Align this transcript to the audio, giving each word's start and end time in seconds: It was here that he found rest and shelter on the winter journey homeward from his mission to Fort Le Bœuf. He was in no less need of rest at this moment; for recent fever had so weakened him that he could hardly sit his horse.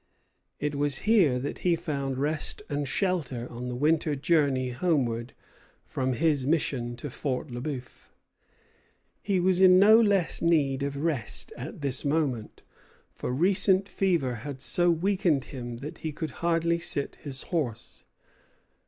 It 0.59 0.73
was 0.73 0.97
here 1.05 1.37
that 1.37 1.59
he 1.59 1.75
found 1.75 2.17
rest 2.17 2.63
and 2.69 2.87
shelter 2.87 3.47
on 3.51 3.67
the 3.69 3.75
winter 3.75 4.15
journey 4.15 4.71
homeward 4.71 5.35
from 5.85 6.13
his 6.13 6.47
mission 6.47 6.95
to 6.95 7.09
Fort 7.11 7.51
Le 7.51 7.61
Bœuf. 7.61 8.09
He 9.21 9.39
was 9.39 9.61
in 9.61 9.77
no 9.77 10.01
less 10.01 10.41
need 10.41 10.81
of 10.81 10.97
rest 11.03 11.53
at 11.55 11.81
this 11.81 12.03
moment; 12.03 12.63
for 13.11 13.31
recent 13.31 13.87
fever 13.87 14.37
had 14.41 14.59
so 14.59 14.89
weakened 14.89 15.43
him 15.43 15.77
that 15.77 15.99
he 15.99 16.11
could 16.11 16.31
hardly 16.41 16.79
sit 16.79 17.17
his 17.17 17.43
horse. 17.53 18.03